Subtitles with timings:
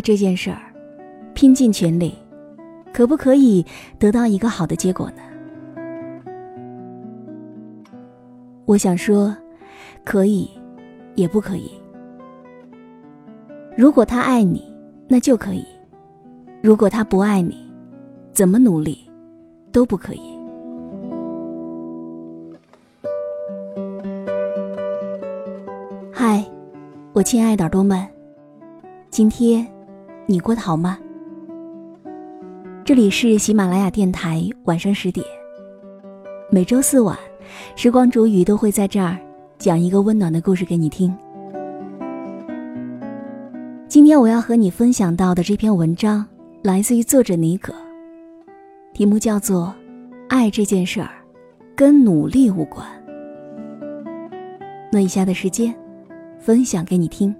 [0.02, 0.60] ：“这件事儿，
[1.34, 2.14] 拼尽全力，
[2.92, 3.64] 可不可以
[3.98, 5.22] 得到一个好的结果呢？”
[8.66, 9.36] 我想说，
[10.04, 10.48] 可以，
[11.16, 11.70] 也不可以。
[13.76, 14.64] 如果他爱你，
[15.08, 15.64] 那就可以；
[16.62, 17.56] 如果他不爱你，
[18.32, 18.98] 怎么努力
[19.72, 20.20] 都不可以。
[26.12, 26.44] 嗨，
[27.12, 28.06] 我亲爱的耳朵们，
[29.10, 29.66] 今天
[30.30, 30.96] 你过得好吗？
[32.84, 35.26] 这里是喜马拉雅电台，晚上十点，
[36.52, 37.18] 每周四晚。
[37.74, 39.18] 时光煮雨都会在这儿
[39.58, 41.12] 讲一个温暖的故事给你听。
[43.88, 46.24] 今天我要和你分享到的这篇文章
[46.62, 47.74] 来自于作者尼可，
[48.94, 49.74] 题目叫做
[50.28, 51.10] 《爱这件事儿
[51.74, 52.86] 跟努力无关》。
[54.92, 55.74] 那以下的时间，
[56.38, 57.34] 分享给你听。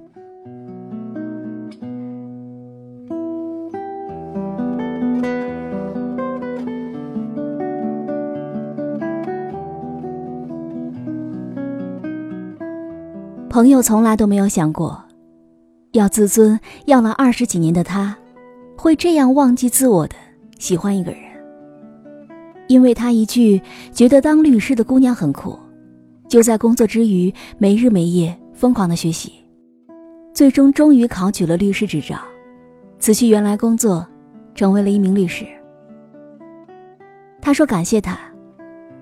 [13.60, 15.04] 朋友从来都没有想过，
[15.92, 18.16] 要自尊要了二十几年的他，
[18.74, 20.14] 会这样忘记自我的
[20.58, 21.20] 喜欢一个人。
[22.68, 23.60] 因为他一句
[23.92, 25.58] 觉得当律师的姑娘很酷，
[26.26, 29.30] 就在工作之余没日没夜疯狂的学习，
[30.32, 32.18] 最终终于考取了律师执照，
[32.98, 34.06] 辞去原来工作，
[34.54, 35.44] 成为了一名律师。
[37.42, 38.18] 他说感谢他，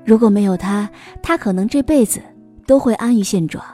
[0.05, 0.91] 如果没有他，
[1.22, 2.20] 他可能这辈子
[2.67, 3.65] 都会安于现状。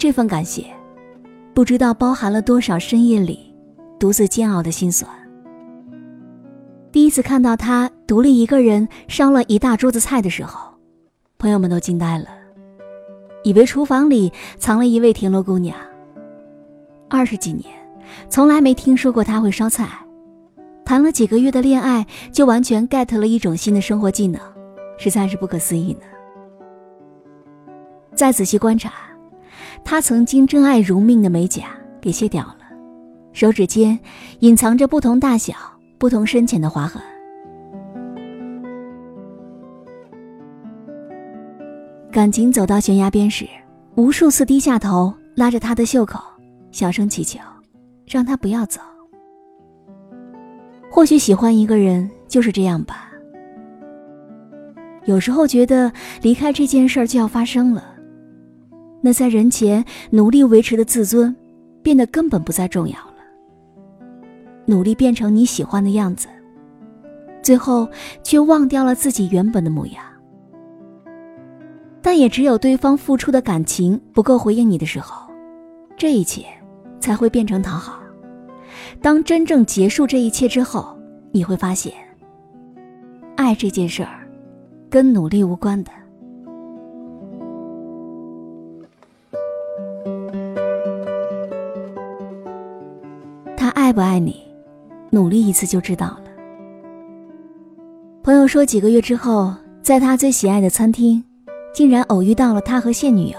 [0.00, 0.64] 这份感谢，
[1.52, 3.54] 不知道包含了多少深夜里
[3.98, 5.06] 独自煎熬的心酸。
[6.90, 10.72] 第一次看到他独立一个人烧了一大桌子菜的时候，
[11.36, 12.28] 朋友们都惊呆了，
[13.44, 15.76] 以为厨房里藏了一位田螺姑娘。
[17.10, 17.66] 二十几年，
[18.30, 19.86] 从来没听说过他会烧菜，
[20.82, 24.40] 谈了几个月的恋爱就完全 get 了一种新的生活技能，
[24.96, 26.06] 实在是不可思议呢。
[28.14, 29.09] 再仔细观察。
[29.84, 31.64] 他曾经珍爱如命的美甲
[32.00, 32.58] 给卸掉了，
[33.32, 33.98] 手指间
[34.38, 35.54] 隐藏着不同大小、
[35.98, 37.02] 不同深浅的划痕。
[42.12, 43.46] 感情走到悬崖边时，
[43.94, 46.20] 无数次低下头拉着他的袖口，
[46.72, 47.38] 小声祈求，
[48.06, 48.80] 让他不要走。
[50.90, 53.10] 或许喜欢一个人就是这样吧。
[55.04, 57.89] 有时候觉得离开这件事就要发生了。
[59.00, 61.34] 那在人前努力维持的自尊，
[61.82, 63.14] 变得根本不再重要了。
[64.66, 66.28] 努力变成你喜欢的样子，
[67.42, 67.88] 最后
[68.22, 70.04] 却忘掉了自己原本的模样。
[72.02, 75.30] 但也只有对方付出的感情不够回应你的时候，
[75.96, 76.44] 这一切
[76.98, 78.00] 才会变成讨好。
[79.02, 80.96] 当真正结束这一切之后，
[81.32, 81.92] 你会发现，
[83.36, 84.26] 爱这件事儿，
[84.88, 85.90] 跟努力无关的。
[93.90, 94.40] 爱不爱你，
[95.10, 96.22] 努力一次就知道了。
[98.22, 99.52] 朋友说，几个月之后，
[99.82, 101.20] 在他最喜爱的餐厅，
[101.74, 103.38] 竟然偶遇到了他和现女友。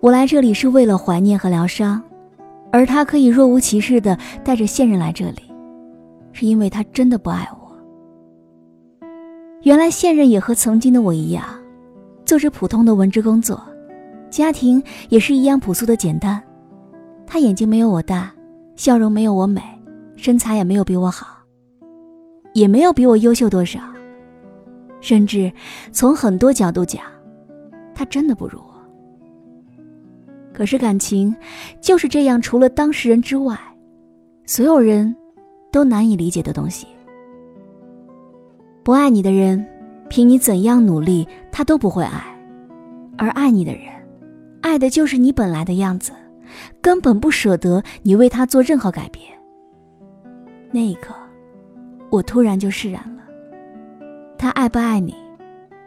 [0.00, 2.02] 我来这里是为了怀念和疗伤，
[2.70, 4.14] 而他可以若无其事的
[4.44, 5.40] 带着现任来这里，
[6.32, 7.74] 是因为他真的不爱我。
[9.62, 11.42] 原来现任也和曾经的我一样，
[12.26, 13.58] 做着普通的文职工作，
[14.28, 16.42] 家庭也是一样朴素的简单。
[17.26, 18.30] 他眼睛没有我大。
[18.82, 19.62] 笑容没有我美，
[20.16, 21.38] 身材也没有比我好，
[22.52, 23.78] 也没有比我优秀多少。
[25.00, 25.52] 甚至
[25.92, 27.00] 从很多角度讲，
[27.94, 28.74] 他真的不如我。
[30.52, 31.32] 可是感情
[31.80, 33.56] 就是这样，除了当事人之外，
[34.46, 35.14] 所有人
[35.70, 36.88] 都难以理解的东西。
[38.82, 39.64] 不爱你的人，
[40.08, 42.18] 凭你怎样努力，他都不会爱；
[43.16, 43.84] 而爱你的人，
[44.60, 46.10] 爱的就是你本来的样子。
[46.80, 49.24] 根本不舍得你为他做任何改变。
[50.70, 51.14] 那一刻，
[52.10, 53.22] 我突然就释然了。
[54.38, 55.14] 他爱不爱你，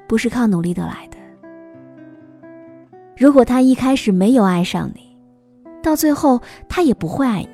[0.07, 1.17] 不是靠努力得来的。
[3.17, 5.17] 如果他一开始没有爱上你，
[5.81, 7.50] 到最后他也不会爱你。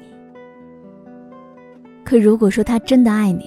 [2.04, 3.46] 可如果说他真的爱你，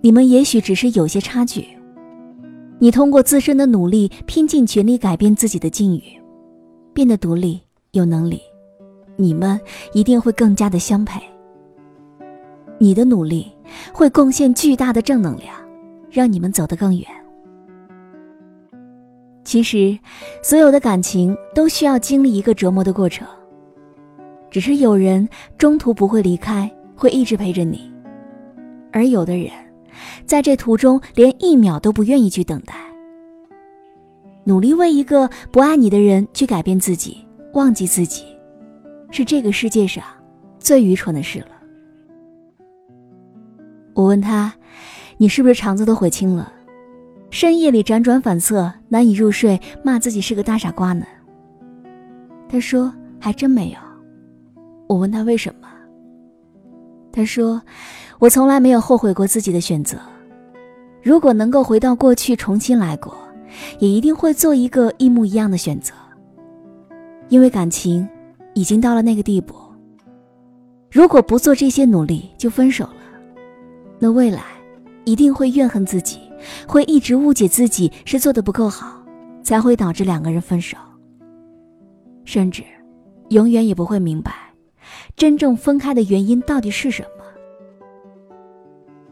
[0.00, 1.66] 你们也许只是有些差距。
[2.78, 6.02] 你通过自身的努力，拼尽全力改变自己的境遇，
[6.92, 7.60] 变得独立
[7.92, 8.40] 有能力。
[9.16, 9.60] 你们
[9.92, 11.20] 一定会更加的相配。
[12.78, 13.50] 你的努力
[13.92, 15.54] 会贡献巨大的正能量，
[16.10, 17.06] 让你们走得更远。
[19.44, 19.98] 其实，
[20.42, 23.26] 所有的感情都需要经历一个折磨的过程。
[24.50, 27.78] 只是有人中途不会离开，会一直陪着你；
[28.92, 29.50] 而有的人，
[30.26, 32.74] 在这途中连一秒都不愿意去等待。
[34.44, 37.24] 努力为一个不爱你的人去改变自己，
[37.54, 38.24] 忘记自己，
[39.12, 40.02] 是这个世界上
[40.58, 41.46] 最愚蠢的事了。
[43.94, 44.52] 我问他
[45.18, 46.50] ：“你是不是肠子都悔青了？
[47.30, 51.06] 深夜里辗转反侧，难以入睡，骂自己是个大傻瓜呢？”
[52.48, 53.78] 他说：“还真没有。”
[54.88, 55.68] 我问他为什么，
[57.12, 57.62] 他说
[58.18, 59.98] ：“我从来没有后悔过自己的选择。
[61.02, 63.16] 如果能够回到过去重新来过，
[63.78, 65.92] 也一定会做一个一模一样的选择。
[67.28, 68.06] 因为感情
[68.54, 69.54] 已经到了那个地步，
[70.90, 72.96] 如果不做这些努力就分手了，
[73.98, 74.42] 那未来
[75.04, 76.18] 一定会怨恨自己，
[76.66, 79.02] 会一直误解自己是做的不够好，
[79.42, 80.76] 才会导致两个人分手。
[82.24, 82.62] 甚至，
[83.30, 84.32] 永远也不会明白。”
[85.16, 87.24] 真正分开的原因到底是什么？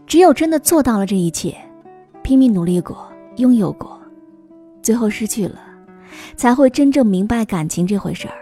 [0.06, 1.56] 只有真的做到了这一切，
[2.22, 3.98] 拼命努力过，拥有过，
[4.82, 5.60] 最后失去了，
[6.36, 8.34] 才会真正明白感情这回事儿。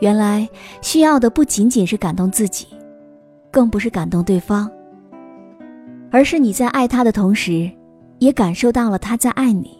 [0.00, 0.48] 原来
[0.82, 2.66] 需要的不仅仅是感动自己，
[3.50, 4.70] 更不是感动对方，
[6.10, 7.70] 而是你在爱他的同时，
[8.18, 9.78] 也感受到了他在爱你。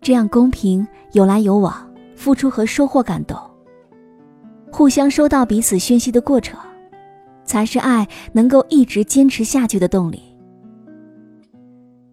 [0.00, 1.74] 这样公平，有来有往，
[2.16, 3.38] 付出和收获感动。
[4.72, 6.58] 互相收到彼此讯息的过程，
[7.44, 10.22] 才是爱能够一直坚持下去的动力。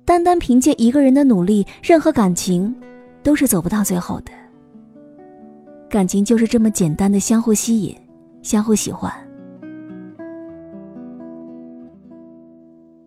[0.03, 2.75] 单单凭借一个人的努力，任何感情
[3.23, 4.31] 都是走不到最后的。
[5.89, 7.95] 感情就是这么简单的相互吸引、
[8.41, 9.11] 相互喜欢。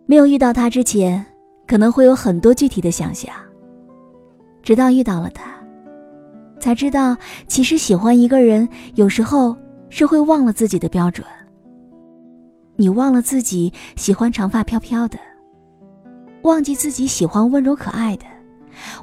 [0.07, 1.25] 没有遇到他之前，
[1.67, 3.33] 可能会有很多具体的想象，
[4.63, 5.51] 直到遇到了他。
[6.59, 7.17] 才知道，
[7.47, 9.57] 其实喜欢一个人，有时候
[9.89, 11.27] 是会忘了自己的标准。
[12.77, 15.19] 你忘了自己喜欢长发飘飘的，
[16.43, 18.25] 忘记自己喜欢温柔可爱的，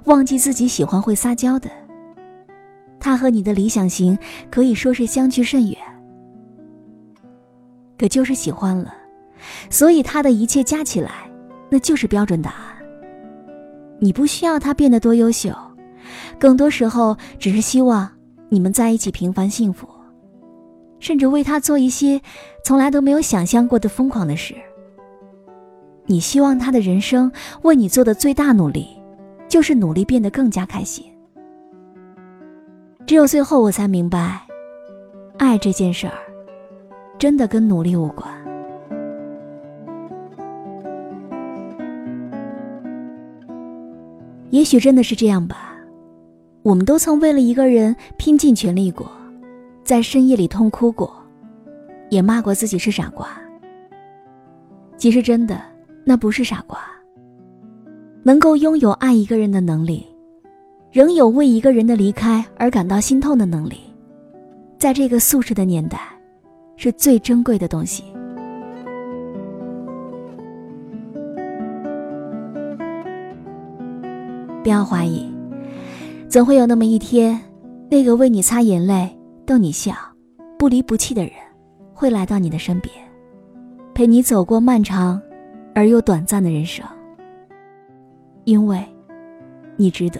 [0.05, 1.69] 忘记自己喜欢会撒娇的。
[3.07, 4.19] 他和你的理想型
[4.51, 5.77] 可以说是相距甚远，
[7.97, 8.93] 可就是喜欢了，
[9.69, 11.31] 所以他的一切加起来，
[11.69, 12.75] 那就是标准答案。
[13.97, 15.49] 你不需要他变得多优秀。
[16.37, 18.11] 更多时候，只是希望
[18.49, 19.87] 你们在一起平凡幸福，
[20.99, 22.19] 甚至为他做一些
[22.65, 24.53] 从来都没有想象过的疯狂的事。
[26.07, 27.31] 你希望他的人生
[27.61, 28.85] 为你做的最大努力，
[29.47, 31.05] 就是努力变得更加开心。
[33.07, 34.41] 只有最后，我才明白，
[35.37, 36.13] 爱这件事儿，
[37.17, 38.29] 真的跟努力无关。
[44.49, 45.73] 也许真的是这样吧。
[46.63, 49.09] 我们都曾为了一个人拼尽全力过，
[49.85, 51.15] 在深夜里痛哭过，
[52.09, 53.29] 也骂过自己是傻瓜。
[54.97, 55.61] 其实真的，
[56.03, 56.77] 那不是傻瓜。
[58.23, 60.05] 能够拥有爱一个人的能力，
[60.91, 63.77] 仍有为一个人的离开而感到心痛的能力，
[64.77, 65.99] 在这个速食的年代，
[66.75, 68.03] 是最珍贵的东西。
[74.63, 75.31] 不要怀疑。
[76.29, 77.39] 总会有那么一天，
[77.89, 79.09] 那个为你擦眼泪、
[79.45, 79.93] 逗你笑、
[80.59, 81.31] 不离不弃的人，
[81.93, 82.93] 会来到你的身边，
[83.93, 85.21] 陪你走过漫长
[85.73, 86.85] 而又短暂的人生。
[88.43, 88.85] 因为，
[89.77, 90.19] 你值得。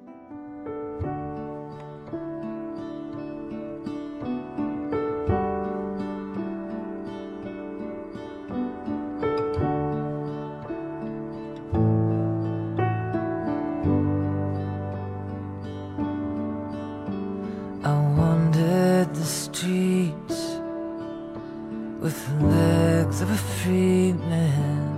[23.03, 24.89] legs of a free man.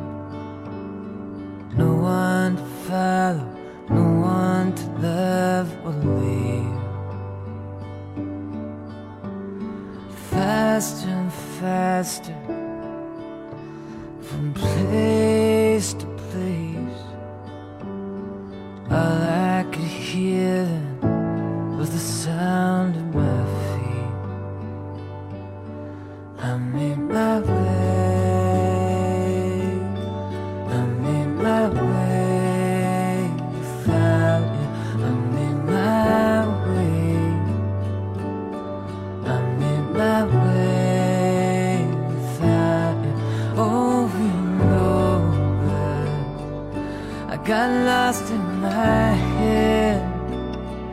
[1.78, 3.48] No one to follow,
[3.90, 6.82] no one to love or leave.
[10.32, 12.63] Faster and faster.
[47.38, 50.02] Got lost in my head.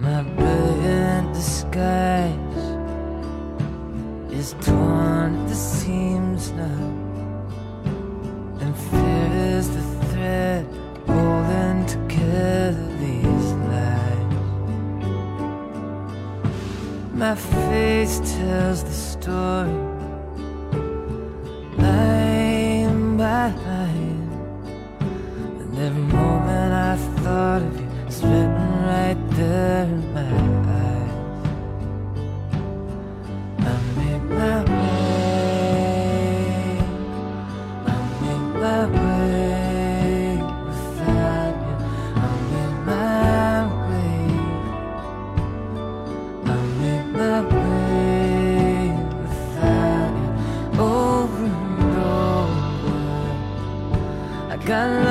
[0.00, 2.34] My brilliant disguise
[4.32, 7.07] is torn at the seams now,
[8.74, 10.66] fear is the thread
[11.06, 14.34] holding together these lies.
[17.14, 19.78] My face tells the story,
[21.78, 23.77] line by line,
[54.68, 55.07] 干。